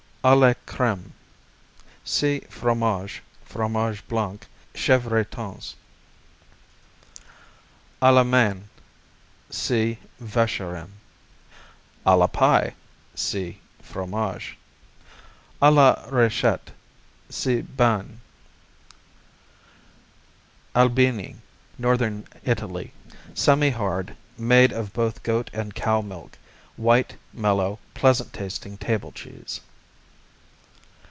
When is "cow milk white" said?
25.73-27.15